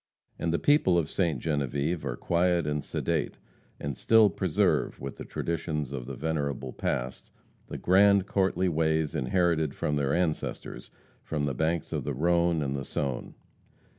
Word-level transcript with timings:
And 0.39 0.51
the 0.51 0.57
people 0.57 0.97
of 0.97 1.11
Ste. 1.11 1.37
Genevieve 1.37 2.03
are 2.03 2.15
quiet 2.15 2.65
and 2.65 2.83
sedate, 2.83 3.37
and 3.79 3.95
still 3.95 4.31
preserve, 4.31 4.99
with 4.99 5.17
the 5.17 5.23
traditions 5.25 5.91
of 5.93 6.07
the 6.07 6.15
venerable 6.15 6.73
past, 6.73 7.31
the 7.67 7.77
grand, 7.77 8.25
courtly 8.25 8.67
ways 8.67 9.13
inherited 9.13 9.75
from 9.75 9.97
their 9.97 10.15
ancestors 10.15 10.89
from 11.21 11.45
the 11.45 11.53
banks 11.53 11.93
of 11.93 12.03
the 12.03 12.15
Rhone 12.15 12.63
and 12.63 12.75
the 12.75 12.83
Saone. 12.83 13.35